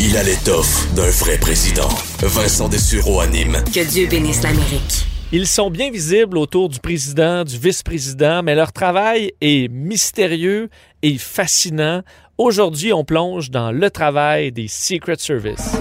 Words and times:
Il 0.00 0.16
a 0.16 0.22
l'étoffe 0.22 0.92
d'un 0.94 1.10
vrai 1.10 1.38
président. 1.38 1.88
Vincent 2.20 2.68
Dessureau 2.68 3.20
anime. 3.20 3.62
Que 3.72 3.88
Dieu 3.88 4.06
bénisse 4.06 4.42
l'Amérique. 4.42 5.06
Ils 5.32 5.46
sont 5.46 5.70
bien 5.70 5.90
visibles 5.90 6.38
autour 6.38 6.68
du 6.68 6.78
président, 6.78 7.44
du 7.44 7.58
vice-président, 7.58 8.42
mais 8.42 8.54
leur 8.54 8.72
travail 8.72 9.32
est 9.40 9.68
mystérieux 9.68 10.68
et 11.02 11.16
fascinant. 11.18 12.02
Aujourd'hui, 12.38 12.92
on 12.92 13.04
plonge 13.04 13.50
dans 13.50 13.70
le 13.70 13.90
travail 13.90 14.52
des 14.52 14.68
Secret 14.68 15.16
Service. 15.18 15.72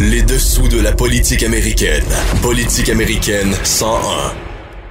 Les 0.00 0.22
dessous 0.22 0.68
de 0.68 0.80
la 0.80 0.92
politique 0.92 1.42
américaine. 1.42 2.04
Politique 2.42 2.88
américaine 2.88 3.52
101. 3.64 4.34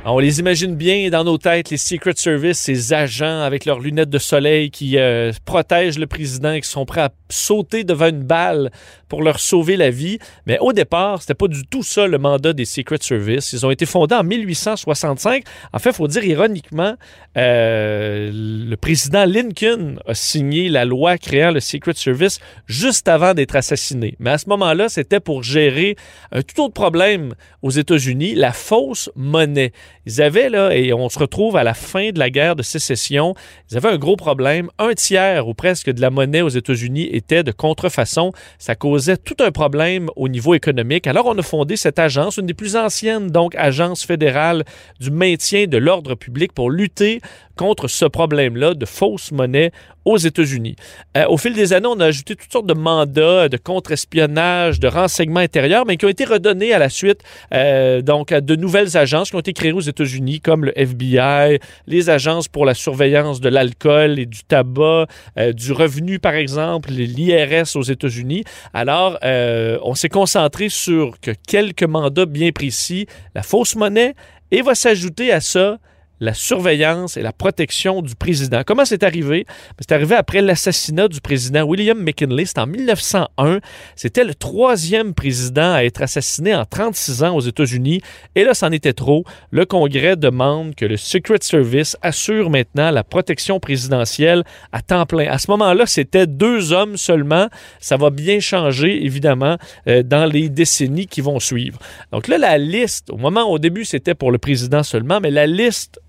On 0.10 0.20
les 0.20 0.40
imagine 0.40 0.74
bien 0.74 1.10
dans 1.10 1.26
nos 1.26 1.38
têtes, 1.38 1.70
les 1.70 1.76
Secret 1.76 2.14
Service, 2.16 2.60
ces 2.60 2.94
agents 2.94 3.42
avec 3.42 3.66
leurs 3.66 3.82
lunettes 3.82 4.10
de 4.10 4.20
soleil 4.20 4.72
qui 4.72 4.98
euh, 4.98 5.34
protègent 5.44 6.00
le 6.00 6.08
président 6.08 6.54
et 6.54 6.62
qui 6.62 6.70
sont 6.70 6.86
prêts 6.86 7.02
à 7.02 7.10
sauter 7.30 7.84
devant 7.84 8.08
une 8.08 8.24
balle 8.24 8.72
pour 9.10 9.22
leur 9.22 9.40
sauver 9.40 9.78
la 9.78 9.90
vie. 9.90 10.20
Mais 10.46 10.58
au 10.60 10.74
départ, 10.74 11.22
c'était 11.22 11.34
pas 11.34 11.48
du 11.48 11.66
tout 11.66 11.84
ça 11.84 12.08
le 12.08 12.18
mandat 12.18 12.54
des 12.54 12.66
Secret 12.66 12.98
Service. 13.02 13.54
Ils 13.54 13.66
ont 13.66 13.72
été 13.72 13.86
fondés 13.86 14.16
en 14.16 14.24
1865. 14.24 15.44
En 15.74 15.80
fait, 15.80 15.90
il 15.90 15.96
faut 15.96 16.08
dire 16.08 16.24
ironiquement, 16.24 16.96
euh, 17.38 18.32
le 18.34 18.76
président 18.76 19.26
Lincoln 19.26 20.00
a 20.06 20.14
signé 20.14 20.70
la 20.70 20.86
loi 20.86 21.18
créant 21.18 21.52
le 21.52 21.60
Secret 21.60 21.94
Service 21.96 22.40
juste 22.66 23.08
avant 23.08 23.34
d'être 23.34 23.56
assassiné. 23.56 24.16
Mais 24.20 24.32
à 24.32 24.38
ce 24.38 24.50
moment-là, 24.50 24.90
c'était 24.90 25.20
pour 25.20 25.44
gérer 25.44 25.96
un 26.32 26.42
tout 26.42 26.62
autre 26.64 26.74
problème 26.74 27.34
aux 27.62 27.70
États-Unis, 27.70 28.36
la 28.36 28.52
fausse 28.52 29.10
monnaie. 29.16 29.72
Ils 30.06 30.22
avaient, 30.22 30.50
là, 30.50 30.76
et 30.76 30.94
on 30.94 31.10
se 31.10 31.20
retrouve 31.20 31.58
à 31.58 31.64
la 31.64 31.74
fin 31.74 32.12
de 32.12 32.20
la 32.20 32.30
guerre 32.30 32.56
de 32.56 32.64
sécession, 32.64 33.36
ils 33.70 33.78
avaient 33.78 33.90
un 33.90 33.98
gros 33.98 34.16
problème. 34.16 34.70
Un 34.80 34.94
tiers 34.94 35.48
ou 35.48 35.54
presque 35.54 35.90
de 35.90 36.02
la 36.02 36.10
monnaie 36.10 36.42
aux 36.42 36.50
États-Unis 36.50 37.10
était 37.18 37.44
de 37.44 37.52
contrefaçon. 37.52 38.32
Ça 38.58 38.76
causait 38.76 39.18
tout 39.18 39.36
un 39.40 39.52
problème 39.52 40.10
au 40.16 40.30
niveau 40.30 40.54
économique. 40.54 41.08
Alors, 41.08 41.26
on 41.26 41.38
a 41.38 41.44
fondé 41.44 41.76
cette 41.76 42.00
agence, 42.00 42.38
une 42.38 42.46
des 42.46 42.54
plus 42.54 42.76
anciennes, 42.76 43.30
donc, 43.30 43.54
agence 43.56 44.06
fédérale 44.06 44.64
du 45.00 45.12
maintien 45.12 45.68
de 45.68 45.78
l'ordre 45.78 46.16
public 46.16 46.54
pour 46.54 46.70
lutter 46.70 47.22
contre 47.58 47.88
ce 47.88 48.06
problème-là 48.06 48.74
de 48.76 48.86
fausse 48.86 49.32
monnaie 49.32 49.72
aux 50.08 50.18
États-Unis. 50.18 50.78
Euh, 51.18 51.26
au 51.28 51.38
fil 51.38 51.54
des 51.54 51.74
années, 51.74 51.88
on 51.88 52.00
a 52.00 52.06
ajouté 52.06 52.36
toutes 52.36 52.52
sortes 52.52 52.66
de 52.66 52.74
mandats 52.74 53.50
de 53.50 53.58
contre-espionnage, 53.58 54.80
de 54.80 54.88
renseignements 54.88 55.42
intérieurs, 55.42 55.86
mais 55.86 55.98
qui 55.98 56.06
ont 56.06 56.10
été 56.10 56.24
redonnés 56.24 56.72
à 56.74 56.80
la 56.80 56.88
suite 56.88 57.22
euh, 57.54 58.02
donc 58.02 58.32
à 58.32 58.40
de 58.40 58.56
nouvelles 58.56 58.96
agences 58.96 59.30
qui 59.30 59.36
ont 59.36 59.42
été 59.42 59.52
créées 59.52 59.74
aux 59.74 59.82
États-Unis, 59.82 60.40
comme 60.40 60.64
le 60.64 60.80
FBI, 60.80 61.60
les 61.88 62.10
agences 62.10 62.48
pour 62.48 62.66
la 62.66 62.74
surveillance 62.74 63.42
de 63.42 63.50
l'alcool 63.50 64.18
et 64.18 64.26
du 64.26 64.44
tabac, 64.46 65.08
euh, 65.38 65.52
du 65.52 65.74
revenu, 65.74 66.20
par 66.20 66.36
exemple, 66.36 66.90
l'IRS 66.90 67.76
aux 67.76 67.84
États-Unis. 67.84 68.46
Alors, 68.74 69.18
on 69.24 69.94
s'est 69.94 70.10
concentré 70.10 70.70
sur 70.70 71.20
que 71.20 71.32
quelques 71.48 71.84
mandats 71.84 72.26
bien 72.26 72.52
précis, 72.52 73.08
la 73.36 73.44
fausse 73.44 73.76
monnaie, 73.76 74.16
et 74.52 74.62
va 74.62 74.74
s'ajouter 74.74 75.34
à 75.34 75.42
ça 75.42 75.80
la 76.20 76.34
surveillance 76.34 77.18
et 77.18 77.22
la 77.22 77.34
protection 77.34 78.02
du 78.02 78.16
président. 78.16 78.62
Comment 78.66 78.86
c'est 78.86 79.04
arrivé? 79.04 79.46
C'est 79.80 79.92
arrivé 79.92 80.16
après 80.16 80.42
l'assassinat 80.42 81.08
du 81.08 81.22
président 81.22 81.64
William 81.64 82.02
McKinley. 82.02 82.46
C'est 82.46 82.60
en 82.60 82.68
1901. 82.68 83.60
C'était 83.96 84.24
le 84.24 84.34
troisième 84.34 85.14
président 85.14 85.74
à 85.74 85.84
être 85.84 86.02
assassiné 86.02 86.56
en 86.56 86.66
36 86.66 87.24
ans 87.24 87.36
aux 87.36 87.42
États-Unis. 87.42 88.02
Et 88.36 88.44
là, 88.44 88.54
c'en 88.54 88.72
était 88.72 88.94
trop. 88.94 89.24
Le 89.52 89.66
Congrès 89.66 90.16
demande 90.16 90.76
que 90.76 90.86
le 90.86 90.98
Secret 90.98 91.40
Service 91.42 91.98
assure 92.02 92.50
maintenant 92.50 92.92
la 92.92 93.04
protection 93.04 93.60
présidentielle 93.60 94.44
à 94.72 94.82
temps 94.82 95.06
plein. 95.06 95.28
À 95.28 95.38
ce 95.38 95.52
moment-là, 95.52 95.86
c'était 95.86 96.28
deux 96.28 96.72
hommes 96.72 96.98
seulement. 96.98 97.48
Ça 97.80 97.98
va 97.98 98.10
bien 98.10 98.40
changer, 98.40 99.06
évidemment, 99.06 99.58
euh, 99.88 100.04
dans 100.04 100.26
les 100.26 100.50
décennies 100.50 101.08
qui 101.08 101.22
vont 101.22 101.40
suivre. 101.40 101.80
Donc 102.12 102.28
là, 102.28 102.38
la 102.38 102.58
liste, 102.58 103.10
au 103.10 103.18
moment, 103.18 103.44
au 103.44 103.60
début, 103.60 103.86
c'était 103.86 104.16
pour 104.16 104.32
le 104.32 104.38
président 104.38 104.84
seulement, 104.84 105.20
mais 105.20 105.32
la 105.32 105.48
liste 105.48 106.00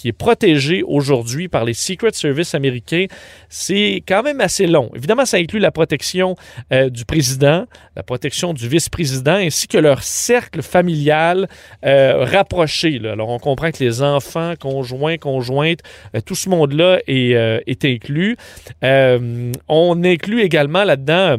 qui 0.00 0.08
est 0.08 0.12
protégé 0.12 0.82
aujourd'hui 0.82 1.48
par 1.48 1.66
les 1.66 1.74
Secret 1.74 2.12
Service 2.12 2.54
américains, 2.54 3.04
c'est 3.50 4.02
quand 4.08 4.22
même 4.22 4.40
assez 4.40 4.66
long. 4.66 4.90
Évidemment, 4.96 5.26
ça 5.26 5.36
inclut 5.36 5.58
la 5.58 5.70
protection 5.70 6.36
euh, 6.72 6.88
du 6.88 7.04
président, 7.04 7.66
la 7.96 8.02
protection 8.02 8.54
du 8.54 8.66
vice-président, 8.66 9.34
ainsi 9.34 9.68
que 9.68 9.76
leur 9.76 10.02
cercle 10.02 10.62
familial 10.62 11.50
euh, 11.84 12.24
rapproché. 12.24 12.98
Alors, 13.04 13.28
on 13.28 13.38
comprend 13.38 13.70
que 13.70 13.84
les 13.84 14.00
enfants, 14.00 14.54
conjoints, 14.58 15.18
conjointes, 15.18 15.80
euh, 16.14 16.22
tout 16.22 16.34
ce 16.34 16.48
monde-là 16.48 17.00
est, 17.06 17.32
est 17.66 17.84
inclus. 17.84 18.38
on 18.82 20.02
inclut 20.02 20.40
également 20.40 20.84
là-dedans 20.84 21.36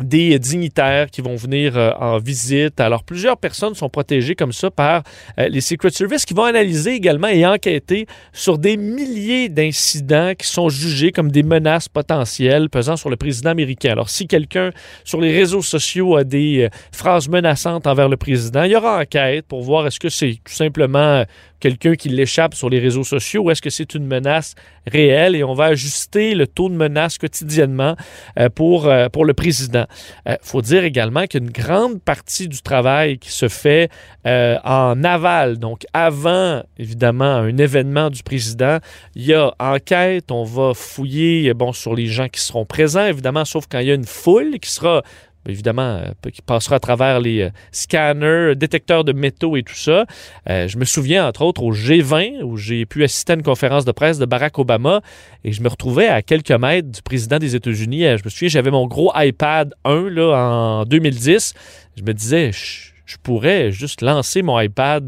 des 0.00 0.38
dignitaires 0.38 1.10
qui 1.10 1.22
vont 1.22 1.36
venir 1.36 1.76
euh, 1.76 1.90
en 1.98 2.18
visite. 2.18 2.80
Alors, 2.80 3.02
plusieurs 3.02 3.36
personnes 3.36 3.74
sont 3.74 3.88
protégées 3.88 4.34
comme 4.34 4.52
ça 4.52 4.70
par 4.70 5.02
euh, 5.38 5.48
les 5.48 5.60
Secret 5.60 5.90
Service 5.90 6.24
qui 6.24 6.34
vont 6.34 6.44
analyser 6.44 6.94
également 6.94 7.28
et 7.28 7.46
enquêter 7.46 8.06
sur 8.32 8.58
des 8.58 8.76
milliers 8.76 9.48
d'incidents 9.48 10.32
qui 10.38 10.46
sont 10.46 10.68
jugés 10.68 11.12
comme 11.12 11.30
des 11.30 11.42
menaces 11.42 11.88
potentielles 11.88 12.68
pesant 12.68 12.96
sur 12.96 13.08
le 13.08 13.16
président 13.16 13.50
américain. 13.50 13.92
Alors, 13.92 14.10
si 14.10 14.26
quelqu'un 14.26 14.70
sur 15.04 15.20
les 15.20 15.32
réseaux 15.32 15.62
sociaux 15.62 16.16
a 16.16 16.24
des 16.24 16.64
euh, 16.64 16.68
phrases 16.92 17.28
menaçantes 17.28 17.86
envers 17.86 18.08
le 18.08 18.16
président, 18.16 18.64
il 18.64 18.72
y 18.72 18.76
aura 18.76 19.00
enquête 19.00 19.46
pour 19.46 19.62
voir 19.62 19.86
est-ce 19.86 20.00
que 20.00 20.10
c'est 20.10 20.38
tout 20.44 20.52
simplement 20.52 21.24
quelqu'un 21.60 21.94
qui 21.94 22.08
l'échappe 22.08 22.54
sur 22.54 22.70
les 22.70 22.78
réseaux 22.78 23.04
sociaux 23.04 23.42
ou 23.42 23.50
est-ce 23.50 23.62
que 23.62 23.70
c'est 23.70 23.94
une 23.94 24.06
menace 24.06 24.54
réelle? 24.86 25.34
Et 25.36 25.44
on 25.44 25.54
va 25.54 25.66
ajuster 25.66 26.34
le 26.34 26.46
taux 26.46 26.68
de 26.68 26.74
menace 26.74 27.18
quotidiennement 27.18 27.96
euh, 28.38 28.48
pour, 28.48 28.86
euh, 28.86 29.08
pour 29.08 29.24
le 29.24 29.34
président. 29.34 29.86
Il 30.26 30.32
euh, 30.32 30.36
faut 30.42 30.62
dire 30.62 30.84
également 30.84 31.26
qu'une 31.26 31.50
grande 31.50 32.00
partie 32.00 32.48
du 32.48 32.62
travail 32.62 33.18
qui 33.18 33.30
se 33.30 33.48
fait 33.48 33.90
en 34.24 35.04
aval, 35.04 35.58
donc 35.58 35.84
avant 35.92 36.64
évidemment 36.78 37.24
un 37.24 37.56
événement 37.58 38.10
du 38.10 38.24
président, 38.24 38.78
il 39.14 39.24
y 39.24 39.34
a 39.34 39.52
enquête, 39.60 40.32
on 40.32 40.42
va 40.42 40.72
fouiller 40.74 41.54
bon, 41.54 41.72
sur 41.72 41.94
les 41.94 42.06
gens 42.06 42.28
qui 42.28 42.40
seront 42.40 42.64
présents, 42.64 43.06
évidemment, 43.06 43.44
sauf 43.44 43.66
quand 43.70 43.78
il 43.78 43.86
y 43.86 43.92
a 43.92 43.94
une 43.94 44.04
foule 44.04 44.58
qui 44.58 44.70
sera 44.70 45.02
évidemment, 45.48 46.00
euh, 46.00 46.30
qui 46.30 46.42
passera 46.42 46.76
à 46.76 46.78
travers 46.80 47.20
les 47.20 47.42
euh, 47.42 47.50
scanners, 47.72 48.54
détecteurs 48.56 49.04
de 49.04 49.12
métaux 49.12 49.56
et 49.56 49.62
tout 49.62 49.74
ça. 49.74 50.06
Euh, 50.48 50.68
je 50.68 50.78
me 50.78 50.84
souviens, 50.84 51.26
entre 51.26 51.42
autres, 51.42 51.62
au 51.62 51.72
G20, 51.72 52.42
où 52.42 52.56
j'ai 52.56 52.86
pu 52.86 53.04
assister 53.04 53.32
à 53.32 53.36
une 53.36 53.42
conférence 53.42 53.84
de 53.84 53.92
presse 53.92 54.18
de 54.18 54.26
Barack 54.26 54.58
Obama, 54.58 55.00
et 55.44 55.52
je 55.52 55.62
me 55.62 55.68
retrouvais 55.68 56.08
à 56.08 56.22
quelques 56.22 56.50
mètres 56.50 56.90
du 56.90 57.02
président 57.02 57.38
des 57.38 57.54
États-Unis. 57.54 58.02
Je 58.18 58.24
me 58.24 58.30
souviens, 58.30 58.48
j'avais 58.48 58.70
mon 58.70 58.86
gros 58.86 59.12
iPad 59.14 59.74
1 59.84 60.10
là, 60.10 60.36
en 60.36 60.84
2010. 60.84 61.54
Je 61.96 62.02
me 62.02 62.12
disais, 62.12 62.50
je, 62.52 63.16
pourrais 63.22 63.70
juste 63.72 64.02
lancer 64.02 64.42
mon 64.42 64.60
iPad 64.60 65.04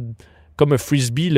comme 0.56 0.72
un 0.72 0.78
frisbee 0.78 1.30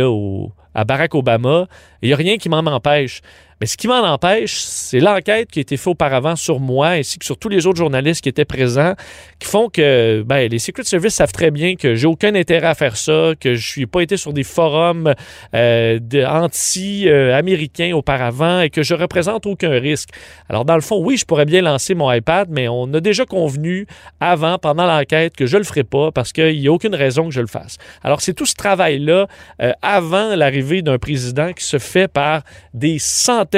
à 0.75 0.85
Barack 0.85 1.15
Obama, 1.15 1.67
il 2.03 2.09
n'y 2.09 2.13
a 2.13 2.17
rien 2.17 2.39
qui 2.39 2.49
m'en 2.49 2.59
empêche. 2.59 3.23
Mais 3.61 3.67
ce 3.67 3.77
qui 3.77 3.89
m'en 3.89 4.03
empêche, 4.03 4.55
c'est 4.55 5.01
l'enquête 5.01 5.51
qui 5.51 5.59
a 5.59 5.63
été 5.63 5.77
faite 5.77 5.89
auparavant 5.89 6.35
sur 6.35 6.61
moi 6.61 6.89
ainsi 6.89 7.19
que 7.19 7.27
sur 7.27 7.37
tous 7.37 7.51
les 7.51 7.67
autres 7.67 7.77
journalistes 7.77 8.23
qui 8.23 8.31
étaient 8.31 8.47
présents, 8.47 8.95
qui 9.39 9.47
font 9.47 9.69
que 9.69 10.23
ben, 10.23 10.49
les 10.51 10.59
Secret 10.59 10.85
Service 10.85 11.15
savent 11.15 11.33
très 11.33 11.51
bien 11.51 11.75
que 11.77 11.95
j'ai 11.95 12.07
aucun 12.07 12.35
intérêt 12.35 12.69
à 12.69 12.75
faire 12.75 12.97
ça, 12.97 13.33
que 13.39 13.55
je 13.57 13.71
suis 13.71 13.85
pas 13.85 14.01
été 14.01 14.17
sur 14.17 14.33
des 14.33 14.45
forums 14.45 15.13
euh, 15.55 15.99
anti-américains 16.27 17.93
auparavant 17.93 18.63
et 18.63 18.71
que 18.71 18.83
je 18.83 18.95
représente 18.95 19.45
aucun 19.45 19.79
risque. 19.79 20.09
Alors 20.49 20.65
dans 20.65 20.77
le 20.77 20.81
fond, 20.81 20.99
oui, 21.05 21.19
je 21.19 21.27
pourrais 21.27 21.45
bien 21.45 21.61
lancer 21.61 21.95
mon 21.95 22.11
iPad, 22.11 22.49
mais 22.51 22.67
on 22.67 22.91
a 22.95 23.01
déjà 23.01 23.27
convenu 23.27 23.87
avant, 24.21 24.57
pendant 24.57 24.87
l'enquête, 24.87 25.37
que 25.37 25.45
je 25.45 25.59
le 25.59 25.65
ferai 25.65 25.85
pas 25.85 26.11
parce 26.13 26.33
qu'il 26.33 26.59
n'y 26.59 26.69
a 26.69 26.73
aucune 26.73 26.95
raison 26.95 27.29
que 27.29 27.35
je 27.35 27.43
le 27.43 27.47
fasse. 27.47 27.77
Alors 28.03 28.23
c'est 28.23 28.33
tout 28.33 28.47
ce 28.47 28.55
travail-là 28.55 29.27
euh, 29.61 29.73
avant 29.83 30.35
l'arrivée 30.35 30.81
d'un 30.81 30.97
président 30.97 31.53
qui 31.53 31.67
se 31.67 31.79
fait 31.79 32.09
par 32.09 32.43
des 32.73 32.99
centaines 32.99 33.50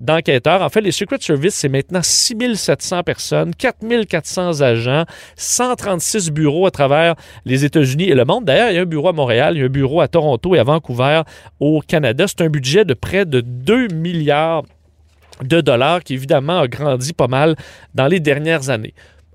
d'enquêteurs. 0.00 0.62
En 0.62 0.68
fait, 0.68 0.80
les 0.80 0.92
Secret 0.92 1.18
Service, 1.20 1.54
c'est 1.54 1.68
maintenant 1.68 2.02
6700 2.02 3.02
personnes, 3.02 3.54
4400 3.54 4.60
agents, 4.60 5.04
136 5.36 6.30
bureaux 6.30 6.66
à 6.66 6.70
travers 6.70 7.14
les 7.44 7.64
États-Unis 7.64 8.08
et 8.08 8.14
le 8.14 8.24
monde. 8.24 8.44
D'ailleurs, 8.44 8.70
il 8.70 8.76
y 8.76 8.78
a 8.78 8.82
un 8.82 8.86
bureau 8.86 9.08
à 9.08 9.12
Montréal, 9.12 9.56
il 9.56 9.60
y 9.60 9.62
a 9.62 9.66
un 9.66 9.70
bureau 9.70 10.00
à 10.00 10.08
Toronto 10.08 10.54
et 10.54 10.58
à 10.58 10.64
Vancouver 10.64 11.22
au 11.60 11.80
Canada. 11.80 12.26
C'est 12.28 12.42
un 12.42 12.48
budget 12.48 12.84
de 12.84 12.94
près 12.94 13.24
de 13.24 13.40
2 13.40 13.88
milliards 13.88 14.62
de 15.42 15.60
dollars 15.60 16.02
qui 16.02 16.14
évidemment 16.14 16.60
a 16.60 16.68
grandi 16.68 17.12
pas 17.12 17.26
mal 17.26 17.56
dans 17.94 18.06
les 18.06 18.20
dernières 18.20 18.70
années. 18.70 18.94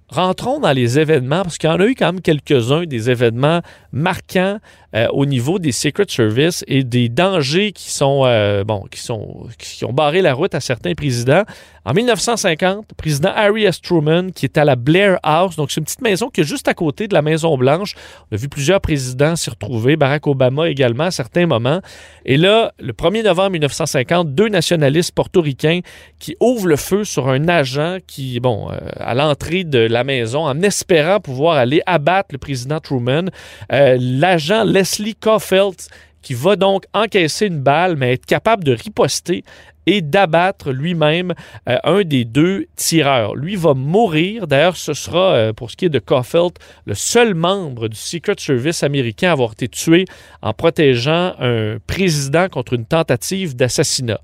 Rentrons 0.09 0.61
dans 0.61 0.71
les 0.71 0.99
événements, 0.99 1.43
parce 1.43 1.57
qu'il 1.57 1.69
y 1.69 1.73
en 1.73 1.81
a 1.81 1.85
eu 1.85 1.93
quand 1.93 2.05
même 2.05 2.21
quelques-uns 2.21 2.85
des 2.85 3.09
événements 3.09 3.61
marquants 3.91 4.57
euh, 4.95 5.07
au 5.11 5.25
niveau 5.25 5.59
des 5.59 5.73
Secret 5.73 6.05
Service 6.07 6.63
et 6.67 6.85
des 6.85 7.09
dangers 7.09 7.73
qui 7.73 7.91
sont, 7.91 8.23
euh, 8.25 8.63
bon, 8.63 8.85
qui 8.89 9.01
sont, 9.01 9.47
qui 9.57 9.83
ont 9.83 9.91
barré 9.91 10.21
la 10.21 10.33
route 10.33 10.55
à 10.55 10.61
certains 10.61 10.93
présidents. 10.93 11.43
En 11.87 11.93
1950, 11.93 12.85
le 12.89 12.95
président 12.95 13.31
Harry 13.33 13.63
S. 13.63 13.79
Truman, 13.79 14.31
qui 14.35 14.43
est 14.45 14.57
à 14.57 14.65
la 14.65 14.75
Blair 14.75 15.19
House, 15.23 15.55
donc 15.55 15.71
c'est 15.71 15.79
une 15.79 15.85
petite 15.85 16.01
maison 16.01 16.29
qui 16.29 16.41
est 16.41 16.43
juste 16.43 16.67
à 16.67 16.73
côté 16.73 17.07
de 17.07 17.13
la 17.13 17.21
Maison-Blanche. 17.21 17.95
On 18.29 18.35
a 18.35 18.37
vu 18.37 18.49
plusieurs 18.49 18.81
présidents 18.81 19.37
s'y 19.37 19.49
retrouver, 19.49 19.95
Barack 19.95 20.27
Obama 20.27 20.67
également 20.67 21.05
à 21.05 21.11
certains 21.11 21.45
moments. 21.45 21.79
Et 22.25 22.35
là, 22.35 22.73
le 22.77 22.91
1er 22.91 23.23
novembre 23.23 23.51
1950, 23.51 24.35
deux 24.35 24.49
nationalistes 24.49 25.13
portoricains 25.13 25.79
qui 26.19 26.35
ouvrent 26.41 26.67
le 26.67 26.75
feu 26.75 27.05
sur 27.05 27.29
un 27.29 27.47
agent 27.47 27.99
qui, 28.05 28.41
bon, 28.41 28.69
euh, 28.69 28.75
à 28.97 29.15
l'entrée 29.15 29.63
de 29.63 29.79
la 29.79 30.03
maison, 30.03 30.45
en 30.45 30.61
espérant 30.63 31.21
pouvoir 31.21 31.55
aller 31.55 31.81
abattre 31.85 32.31
le 32.33 32.37
président 32.37 32.81
Truman. 32.81 33.29
Euh, 33.71 33.97
l'agent 33.97 34.65
Leslie 34.65 35.15
Caulfield 35.15 35.77
qui 36.21 36.33
va 36.33 36.57
donc 36.57 36.83
encaisser 36.93 37.45
une 37.45 37.61
balle, 37.61 37.95
mais 37.95 38.11
être 38.15 38.25
capable 38.25 38.65
de 38.65 38.73
riposter 38.73 39.45
et 39.87 40.01
d'abattre 40.01 40.71
lui-même 40.71 41.33
euh, 41.67 41.77
un 41.83 42.03
des 42.03 42.25
deux 42.25 42.67
tireurs. 42.75 43.35
Lui 43.35 43.55
va 43.55 43.73
mourir. 43.73 44.45
D'ailleurs, 44.45 44.77
ce 44.77 44.93
sera, 44.93 45.33
euh, 45.33 45.53
pour 45.53 45.71
ce 45.71 45.77
qui 45.77 45.85
est 45.85 45.89
de 45.89 45.97
Caulfield, 45.97 46.51
le 46.85 46.93
seul 46.93 47.33
membre 47.33 47.87
du 47.87 47.97
Secret 47.97 48.35
Service 48.37 48.83
américain 48.83 49.29
à 49.29 49.31
avoir 49.31 49.53
été 49.53 49.69
tué 49.69 50.05
en 50.41 50.53
protégeant 50.53 51.33
un 51.39 51.77
président 51.87 52.49
contre 52.49 52.73
une 52.73 52.85
tentative 52.85 53.55
d'assassinat. 53.55 54.19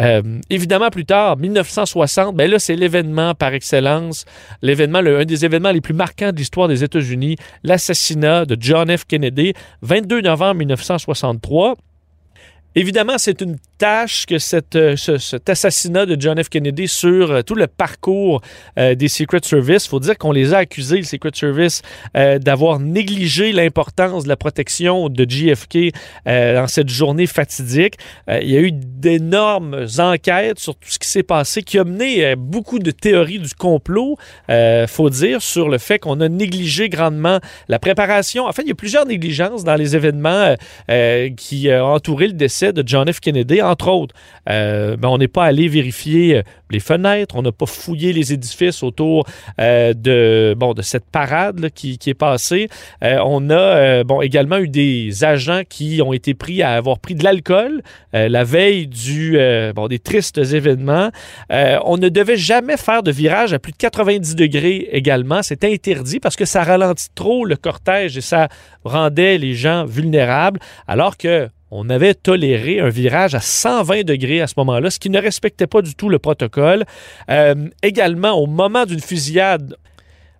Euh, 0.00 0.22
évidemment, 0.48 0.88
plus 0.88 1.04
tard, 1.04 1.36
1960, 1.36 2.36
ben 2.36 2.48
là, 2.48 2.60
c'est 2.60 2.76
l'événement 2.76 3.34
par 3.34 3.52
excellence, 3.52 4.24
l'événement, 4.62 4.98
un 4.98 5.24
des 5.24 5.44
événements 5.44 5.72
les 5.72 5.80
plus 5.80 5.94
marquants 5.94 6.30
de 6.30 6.36
l'histoire 6.36 6.68
des 6.68 6.84
États-Unis, 6.84 7.36
l'assassinat 7.64 8.44
de 8.44 8.56
John 8.58 8.96
F. 8.96 9.04
Kennedy, 9.04 9.52
22 9.82 10.20
novembre 10.20 10.54
1963. 10.60 11.74
Évidemment, 12.76 13.18
c'est 13.18 13.40
une 13.40 13.56
tâche 13.78 14.26
que 14.26 14.34
euh, 14.76 14.96
cet 14.96 15.48
assassinat 15.48 16.04
de 16.04 16.20
John 16.20 16.42
F. 16.42 16.48
Kennedy 16.48 16.88
sur 16.88 17.30
euh, 17.30 17.42
tout 17.42 17.54
le 17.54 17.68
parcours 17.68 18.42
euh, 18.78 18.94
des 18.94 19.08
Secret 19.08 19.40
Service. 19.42 19.86
Il 19.86 19.88
faut 19.88 20.00
dire 20.00 20.18
qu'on 20.18 20.32
les 20.32 20.52
a 20.52 20.58
accusés, 20.58 20.98
le 20.98 21.04
Secret 21.04 21.30
Service, 21.34 21.82
d'avoir 22.14 22.80
négligé 22.80 23.52
l'importance 23.52 24.24
de 24.24 24.28
la 24.28 24.36
protection 24.36 25.08
de 25.08 25.24
JFK 25.28 25.92
dans 26.26 26.66
cette 26.66 26.88
journée 26.88 27.26
fatidique. 27.26 27.94
il 28.28 28.50
y 28.50 28.56
a 28.56 28.60
eu 28.60 28.72
d'énormes 28.72 29.86
enquêtes 29.98 30.58
sur 30.58 30.74
tout 30.74 30.88
ce 30.88 30.98
qui 30.98 31.08
s'est 31.08 31.22
passé 31.22 31.62
qui 31.62 31.78
a 31.78 31.84
mené 31.84 32.34
beaucoup 32.34 32.78
de 32.78 32.90
théories 32.90 33.38
du 33.38 33.54
complot, 33.54 34.16
faut 34.88 35.10
dire, 35.10 35.42
sur 35.42 35.68
le 35.68 35.78
fait 35.78 35.98
qu'on 35.98 36.20
a 36.20 36.28
négligé 36.28 36.88
grandement 36.88 37.38
la 37.68 37.78
préparation. 37.78 38.46
En 38.46 38.52
fait, 38.52 38.62
il 38.62 38.68
y 38.68 38.72
a 38.72 38.76
plusieurs 38.76 39.06
négligences 39.06 39.62
dans 39.64 39.76
les 39.76 39.94
événements 39.94 40.54
qui 41.36 41.68
ont 41.70 41.94
entouré 41.94 42.26
le 42.26 42.34
décès 42.34 42.72
de 42.72 42.82
John 42.84 43.10
F. 43.12 43.20
Kennedy 43.20 43.60
entre 43.68 43.88
autres. 43.88 44.14
Euh, 44.48 44.96
ben, 44.96 45.08
on 45.08 45.18
n'est 45.18 45.28
pas 45.28 45.44
allé 45.44 45.68
vérifier 45.68 46.38
euh, 46.38 46.42
les 46.70 46.80
fenêtres, 46.80 47.36
on 47.36 47.42
n'a 47.42 47.52
pas 47.52 47.66
fouillé 47.66 48.12
les 48.12 48.32
édifices 48.32 48.82
autour 48.82 49.26
euh, 49.60 49.92
de, 49.94 50.54
bon, 50.56 50.74
de 50.74 50.82
cette 50.82 51.10
parade 51.10 51.70
qui, 51.74 51.98
est 52.06 52.14
passée. 52.14 52.68
on 53.02 53.50
a 53.50 54.02
bon, 54.04 54.22
également 54.22 54.58
eu 54.58 54.68
des 54.68 55.24
agents 55.24 55.62
qui 55.68 56.00
ont 56.02 56.12
été 56.12 56.32
pris 56.34 56.62
à 56.62 56.72
avoir 56.72 56.98
pris 56.98 57.14
de 57.14 57.24
l'alcool 57.24 57.82
la 58.12 58.44
veille 58.44 58.86
du, 58.86 59.38
bon, 59.74 59.88
des 59.88 59.98
tristes 59.98 60.38
événements. 60.38 61.10
on 61.50 61.96
ne 61.98 62.08
devait 62.08 62.36
jamais 62.36 62.76
faire 62.76 63.02
de 63.02 63.10
virage 63.10 63.52
à 63.52 63.58
plus 63.58 63.72
de 63.72 63.76
90 63.76 64.36
degrés 64.36 64.88
également. 64.92 65.42
C'était 65.42 65.72
interdit 65.72 66.20
parce 66.20 66.36
que 66.36 66.44
ça 66.44 66.62
ralentit 66.62 67.08
trop 67.14 67.44
le 67.44 67.56
cortège 67.56 68.16
et 68.16 68.22
ça 68.22 68.48
rendait 68.84 69.38
les 69.38 69.54
gens 69.54 69.84
vulnérables, 69.84 70.60
alors 70.86 71.16
que 71.16 71.48
on 71.70 71.90
avait 71.90 72.14
toléré 72.14 72.80
un 72.80 72.88
virage 72.88 73.34
à 73.34 73.40
120 73.40 74.04
degrés 74.04 74.40
à 74.40 74.46
ce 74.46 74.54
moment-là, 74.58 74.90
ce 74.90 74.98
qui 74.98 75.10
ne 75.10 75.20
respectait 75.20 75.66
pas 75.66 75.82
du 75.82 75.94
tout 75.94 76.08
le 76.08 76.18
protocole. 76.18 76.84
Euh, 77.30 77.54
également, 77.82 78.32
au 78.32 78.46
moment 78.46 78.86
d'une 78.86 79.00
fusillade, 79.00 79.76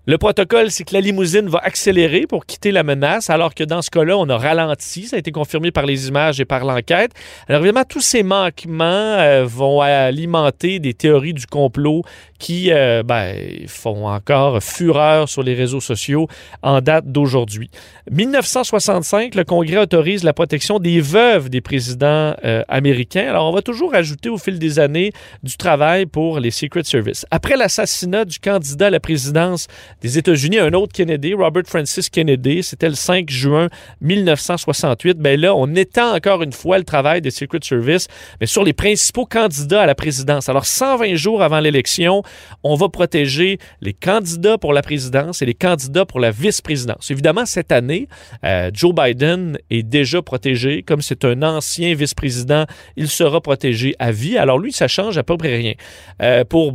le 0.08 0.16
protocole, 0.16 0.70
c'est 0.70 0.84
que 0.84 0.94
la 0.94 1.02
limousine 1.02 1.50
va 1.50 1.58
accélérer 1.58 2.26
pour 2.26 2.46
quitter 2.46 2.72
la 2.72 2.82
menace, 2.82 3.28
alors 3.28 3.55
que 3.55 3.62
dans 3.62 3.82
ce 3.82 3.90
cas-là, 3.90 4.16
on 4.16 4.26
a 4.31 4.38
ralenti. 4.38 5.02
Ça 5.02 5.16
a 5.16 5.19
été 5.19 5.32
confirmé 5.32 5.70
par 5.70 5.84
les 5.84 6.08
images 6.08 6.40
et 6.40 6.46
par 6.46 6.64
l'enquête. 6.64 7.10
Alors 7.46 7.60
évidemment, 7.60 7.84
tous 7.87 8.00
ces 8.00 8.22
manquements 8.22 8.84
euh, 8.87 9.44
vont 9.44 9.82
alimenter 9.82 10.78
des 10.78 10.94
théories 10.94 11.34
du 11.34 11.44
complot 11.46 12.05
qui 12.38 12.72
euh, 12.72 13.02
ben, 13.02 13.37
font 13.66 14.08
encore 14.08 14.62
fureur 14.62 15.28
sur 15.28 15.43
les 15.43 15.52
réseaux 15.52 15.81
sociaux 15.81 16.26
en 16.62 16.81
date 16.81 17.12
d'aujourd'hui. 17.12 17.69
1965, 18.10 19.34
le 19.34 19.44
Congrès 19.44 19.76
autorise 19.76 20.25
la 20.25 20.32
protection 20.32 20.78
des 20.78 21.02
veuves 21.02 21.50
des 21.50 21.60
présidents 21.60 22.34
euh, 22.44 22.62
américains. 22.69 23.28
Alors 23.28 23.46
on 23.46 23.52
va 23.52 23.60
toujours 23.60 23.94
ajouter 23.94 24.31
au 24.31 24.38
fil 24.38 24.58
des 24.58 24.78
années 24.78 25.12
du 25.43 25.58
travail 25.58 26.06
pour 26.06 26.40
les 26.40 26.50
Secret 26.50 26.84
Service. 26.84 27.26
Après 27.31 27.56
l'assassinat 27.56 28.25
du 28.25 28.38
candidat 28.38 28.87
à 28.87 28.90
la 28.90 29.00
présidence 29.00 29.66
des 30.00 30.19
États-Unis, 30.19 30.59
un 30.59 30.73
autre 30.73 30.93
Kennedy, 30.93 31.35
Robert 31.35 31.65
Francis 31.67 32.09
Kennedy. 32.09 32.62
C'était 32.62 32.89
le 32.89 32.95
5 32.95 33.29
juin 33.29 33.69
1968. 34.00 35.19
Ben 35.19 35.41
là, 35.41 35.55
on 35.55 35.75
étend 35.75 36.15
encore 36.15 36.43
une 36.43 36.53
fois 36.53 36.79
le 36.79 36.85
travail 36.85 37.21
des 37.21 37.31
Secret 37.31 37.61
Service, 37.62 38.06
mais 38.41 38.47
sur 38.47 38.65
les 38.65 38.73
principaux 38.73 39.27
candidats 39.27 39.83
à 39.83 39.87
la 39.87 39.95
présidence. 39.95 40.49
Alors, 40.49 40.67
120 40.67 41.15
jours 41.15 41.43
avant 41.43 41.61
l'élection, 41.61 42.23
on 42.62 42.75
va 42.75 42.89
protéger 42.89 43.59
les 43.81 43.93
candidats 43.93 44.59
pour 44.59 44.73
la 44.73 44.83
présidence 44.83 45.43
et 45.43 45.47
les 45.47 45.55
candidats 45.55 46.05
pour 46.05 46.21
la 46.21 46.31
vice-présidence. 46.31 47.11
Évidemment, 47.11 47.47
cette 47.47 47.73
année, 47.73 48.09
euh, 48.44 48.71
Joe 48.73 48.94
Biden 48.94 49.59
est 49.71 49.83
déjà 49.83 50.23
protégé. 50.23 50.83
Comme 50.83 51.03
c'est 51.03 51.25
un 51.25 51.43
ancien 51.43 51.94
vice-président, 51.94 52.65
il 52.97 53.09
sera 53.09 53.41
protégé 53.41 53.94
à 53.99 54.12
vie. 54.12 54.39
Alors 54.39 54.59
lui, 54.59 54.73
ça 54.73 54.89
change 54.89 55.19
à 55.19 55.23
peu 55.23 55.37
près 55.37 55.56
rien. 55.56 55.75
Euh, 56.23 56.44
pour 56.44 56.75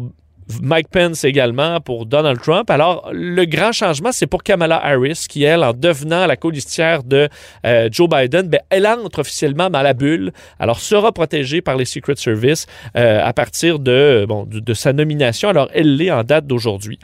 Mike 0.62 0.90
Pence 0.90 1.24
également 1.24 1.80
pour 1.82 2.06
Donald 2.06 2.40
Trump. 2.42 2.70
Alors, 2.70 3.10
le 3.12 3.46
grand 3.46 3.72
changement, 3.72 4.12
c'est 4.12 4.28
pour 4.28 4.44
Kamala 4.44 4.78
Harris, 4.84 5.26
qui, 5.30 5.44
elle, 5.44 5.64
en 5.64 5.74
devenant 5.74 6.26
la 6.26 6.36
colistière 6.36 7.04
de 7.04 7.30
euh, 7.66 7.90
Joe 7.92 8.10
Biden, 8.10 8.48
ben, 8.48 8.62
elle 8.70 8.88
entre 8.88 9.20
officiellement 9.20 9.70
dans 9.70 9.82
la 9.82 9.94
bulle, 9.94 10.32
alors 10.60 10.80
sera 10.80 11.12
protégée 11.12 11.62
par 11.62 11.78
les 11.78 11.86
Secret 11.86 12.16
Service 12.16 12.66
euh, 12.96 13.22
à 13.24 13.34
partir 13.34 13.80
de, 13.80 14.28
de 14.48 14.74
sa 14.74 14.94
nomination. 14.94 15.50
Alors, 15.50 15.70
elle 15.74 15.96
l'est 15.96 16.12
en 16.12 16.24
date 16.24 16.48
d'aujourd'hui. 16.48 17.00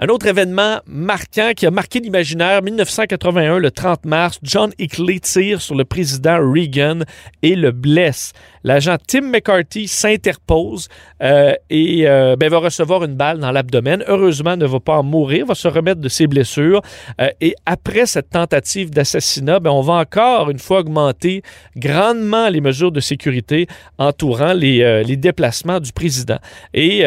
Un 0.00 0.06
autre 0.10 0.28
événement 0.28 0.78
marquant 0.86 1.50
qui 1.56 1.66
a 1.66 1.72
marqué 1.72 1.98
l'imaginaire, 1.98 2.62
1981, 2.62 3.58
le 3.58 3.72
30 3.72 4.04
mars, 4.04 4.38
John 4.44 4.70
Hickley 4.78 5.18
tire 5.18 5.60
sur 5.60 5.74
le 5.74 5.84
président 5.84 6.38
Reagan 6.40 7.00
et 7.42 7.56
le 7.56 7.72
blesse. 7.72 8.32
L'agent 8.62 8.96
Tim 9.04 9.22
McCarthy 9.22 9.88
s'interpose 9.88 10.88
euh, 11.20 11.52
et 11.68 12.06
euh, 12.06 12.36
ben, 12.36 12.48
va 12.48 12.58
recevoir 12.58 13.02
une 13.02 13.14
balle 13.14 13.40
dans 13.40 13.50
l'abdomen. 13.50 14.04
Heureusement, 14.06 14.56
ne 14.56 14.66
va 14.66 14.78
pas 14.78 14.98
en 14.98 15.02
mourir, 15.02 15.46
va 15.46 15.56
se 15.56 15.66
remettre 15.66 16.00
de 16.00 16.08
ses 16.08 16.28
blessures. 16.28 16.82
Euh, 17.20 17.30
et 17.40 17.56
après 17.66 18.06
cette 18.06 18.30
tentative 18.30 18.90
d'assassinat, 18.90 19.58
ben, 19.58 19.70
on 19.70 19.80
va 19.80 19.94
encore 19.94 20.48
une 20.50 20.60
fois 20.60 20.80
augmenter 20.80 21.42
grandement 21.76 22.48
les 22.50 22.60
mesures 22.60 22.92
de 22.92 23.00
sécurité 23.00 23.66
entourant 23.98 24.52
les, 24.52 25.02
les 25.02 25.16
déplacements 25.16 25.80
du 25.80 25.92
président. 25.92 26.38
Et 26.74 27.04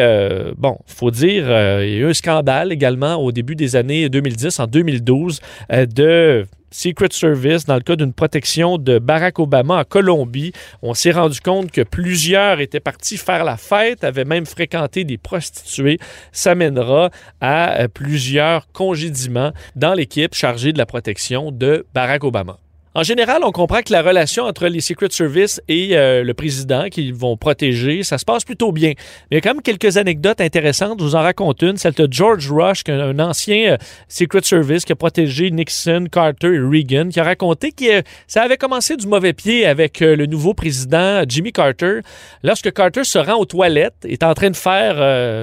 bon, 0.56 0.78
faut 0.86 1.10
dire, 1.10 1.44
il 1.80 1.90
y 1.90 1.94
a 1.94 1.98
eu 1.98 2.08
un 2.08 2.14
scandale 2.14 2.72
également 2.82 3.14
au 3.14 3.30
début 3.30 3.54
des 3.54 3.76
années 3.76 4.08
2010, 4.08 4.58
en 4.58 4.66
2012, 4.66 5.40
euh, 5.72 5.86
de 5.86 6.44
Secret 6.72 7.08
Service 7.12 7.64
dans 7.64 7.76
le 7.76 7.82
cas 7.82 7.94
d'une 7.94 8.12
protection 8.12 8.76
de 8.76 8.98
Barack 8.98 9.38
Obama 9.38 9.76
en 9.76 9.84
Colombie. 9.84 10.52
On 10.82 10.94
s'est 10.94 11.12
rendu 11.12 11.40
compte 11.40 11.70
que 11.70 11.82
plusieurs 11.82 12.58
étaient 12.58 12.80
partis 12.80 13.18
faire 13.18 13.44
la 13.44 13.56
fête, 13.56 14.02
avaient 14.02 14.24
même 14.24 14.46
fréquenté 14.46 15.04
des 15.04 15.16
prostituées. 15.16 15.98
Ça 16.32 16.56
mènera 16.56 17.10
à 17.40 17.82
euh, 17.82 17.88
plusieurs 17.88 18.66
congédiements 18.72 19.52
dans 19.76 19.94
l'équipe 19.94 20.34
chargée 20.34 20.72
de 20.72 20.78
la 20.78 20.86
protection 20.86 21.52
de 21.52 21.86
Barack 21.94 22.24
Obama. 22.24 22.58
En 22.94 23.02
général, 23.04 23.40
on 23.42 23.52
comprend 23.52 23.80
que 23.80 23.90
la 23.90 24.02
relation 24.02 24.44
entre 24.44 24.66
les 24.66 24.82
Secret 24.82 25.08
Service 25.10 25.62
et 25.66 25.96
euh, 25.96 26.22
le 26.22 26.34
président 26.34 26.90
qu'ils 26.90 27.14
vont 27.14 27.38
protéger, 27.38 28.02
ça 28.02 28.18
se 28.18 28.24
passe 28.26 28.44
plutôt 28.44 28.70
bien. 28.70 28.90
Mais 28.90 28.96
il 29.30 29.34
y 29.36 29.38
a 29.38 29.40
quand 29.40 29.54
même 29.54 29.62
quelques 29.62 29.96
anecdotes 29.96 30.42
intéressantes. 30.42 30.98
Je 30.98 31.04
vous 31.04 31.14
en 31.14 31.22
raconte 31.22 31.62
une. 31.62 31.78
Celle 31.78 31.94
de 31.94 32.06
George 32.10 32.52
Rush, 32.52 32.82
un 32.88 33.18
ancien 33.18 33.72
euh, 33.72 33.76
Secret 34.08 34.42
Service 34.42 34.84
qui 34.84 34.92
a 34.92 34.96
protégé 34.96 35.50
Nixon, 35.50 36.04
Carter 36.12 36.48
et 36.48 36.58
Reagan, 36.58 37.08
qui 37.08 37.18
a 37.18 37.24
raconté 37.24 37.72
que 37.72 38.00
euh, 38.00 38.02
ça 38.26 38.42
avait 38.42 38.58
commencé 38.58 38.98
du 38.98 39.06
mauvais 39.06 39.32
pied 39.32 39.64
avec 39.64 40.00
le 40.00 40.26
nouveau 40.26 40.52
président 40.52 41.24
Jimmy 41.26 41.50
Carter. 41.50 42.00
Lorsque 42.42 42.70
Carter 42.74 43.04
se 43.04 43.18
rend 43.18 43.36
aux 43.36 43.46
toilettes, 43.46 44.04
est 44.04 44.22
en 44.22 44.34
train 44.34 44.50
de 44.50 44.56
faire 44.56 44.96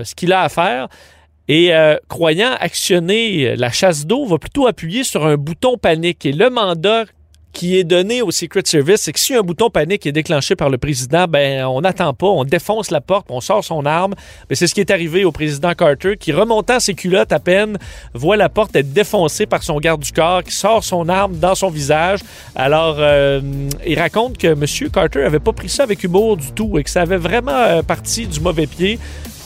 ce 0.06 0.14
qu'il 0.14 0.34
a 0.34 0.42
à 0.42 0.50
faire, 0.50 0.88
et 1.48 1.72
croyant 2.08 2.52
actionner 2.60 3.56
la 3.56 3.72
chasse 3.72 4.06
d'eau, 4.06 4.26
va 4.26 4.38
plutôt 4.38 4.68
appuyer 4.68 5.04
sur 5.04 5.26
un 5.26 5.36
bouton 5.36 5.78
panique. 5.78 6.26
Et 6.26 6.32
le 6.32 6.50
mandat 6.50 7.06
qui 7.60 7.78
est 7.78 7.84
donné 7.84 8.22
au 8.22 8.32
Secret 8.32 8.62
Service, 8.64 9.02
c'est 9.02 9.12
que 9.12 9.20
si 9.20 9.36
un 9.36 9.42
bouton 9.42 9.70
panique 9.70 10.06
est 10.06 10.14
déclenché 10.14 10.56
par 10.56 10.70
le 10.70 10.78
président, 10.78 11.26
ben 11.28 11.66
on 11.66 11.82
n'attend 11.82 12.14
pas, 12.14 12.28
on 12.28 12.46
défonce 12.46 12.90
la 12.90 13.02
porte, 13.02 13.26
on 13.30 13.42
sort 13.42 13.66
son 13.66 13.86
arme. 13.86 14.14
Mais 14.50 14.56
c'est 14.56 14.66
ce 14.66 14.74
qui 14.74 14.80
est 14.80 14.92
arrivé 14.92 15.26
au 15.26 15.34
président 15.34 15.74
Carter, 15.74 16.16
qui 16.16 16.32
remontant 16.32 16.80
ses 16.80 16.94
culottes 16.94 17.34
à 17.34 17.40
peine, 17.40 17.78
voit 18.14 18.38
la 18.38 18.48
porte 18.48 18.78
être 18.78 18.94
défoncée 18.94 19.46
par 19.46 19.62
son 19.62 19.78
garde 19.80 20.02
du 20.02 20.14
corps, 20.14 20.42
qui 20.42 20.56
sort 20.56 20.86
son 20.86 21.10
arme 21.10 21.36
dans 21.36 21.54
son 21.54 21.70
visage. 21.70 22.22
Alors, 22.56 22.96
euh, 23.00 23.42
il 23.86 24.00
raconte 24.00 24.38
que 24.38 24.48
M. 24.48 24.90
Carter 24.90 25.24
avait 25.24 25.40
pas 25.40 25.52
pris 25.52 25.68
ça 25.68 25.84
avec 25.84 26.02
humour 26.02 26.38
du 26.38 26.54
tout 26.54 26.80
et 26.80 26.84
que 26.86 26.90
ça 26.90 27.02
avait 27.02 27.18
vraiment 27.18 27.52
euh, 27.52 27.82
parti 27.82 28.26
du 28.26 28.40
mauvais 28.40 28.68
pied 28.68 29.00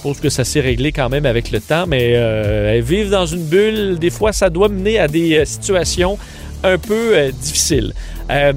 suppose 0.04 0.20
que 0.20 0.30
ça 0.30 0.44
s'est 0.44 0.60
réglé 0.60 0.92
quand 0.92 1.08
même 1.08 1.26
avec 1.26 1.50
le 1.50 1.62
temps, 1.62 1.86
mais 1.88 2.16
euh, 2.16 2.82
vivre 2.84 3.10
dans 3.10 3.26
une 3.26 3.46
bulle, 3.46 3.98
des 3.98 4.10
fois, 4.10 4.34
ça 4.34 4.50
doit 4.50 4.68
mener 4.68 5.00
à 5.00 5.08
des 5.08 5.38
euh, 5.38 5.46
situations 5.46 6.18
un 6.64 6.78
peu 6.78 7.16
euh, 7.18 7.32
difficiles. 7.32 7.94
Euh, 8.32 8.54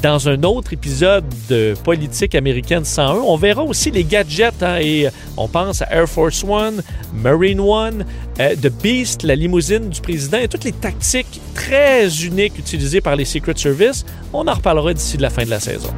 dans 0.00 0.28
un 0.28 0.42
autre 0.44 0.72
épisode 0.72 1.24
de 1.48 1.74
Politique 1.82 2.34
américaine 2.34 2.84
101, 2.84 3.14
on 3.14 3.36
verra 3.36 3.62
aussi 3.62 3.90
les 3.90 4.04
gadgets 4.04 4.62
hein, 4.62 4.78
et 4.80 5.08
on 5.36 5.48
pense 5.48 5.82
à 5.82 5.88
Air 5.90 6.08
Force 6.08 6.44
One, 6.44 6.82
Marine 7.12 7.60
One, 7.60 8.04
euh, 8.40 8.54
The 8.54 8.70
Beast, 8.82 9.24
la 9.24 9.34
limousine 9.34 9.88
du 9.88 10.00
président 10.00 10.38
et 10.38 10.48
toutes 10.48 10.64
les 10.64 10.72
tactiques 10.72 11.40
très 11.54 12.08
uniques 12.24 12.58
utilisées 12.58 13.00
par 13.00 13.16
les 13.16 13.24
Secret 13.24 13.54
Service. 13.56 14.04
On 14.32 14.46
en 14.46 14.54
reparlera 14.54 14.94
d'ici 14.94 15.16
la 15.16 15.30
fin 15.30 15.44
de 15.44 15.50
la 15.50 15.60
saison. 15.60 15.90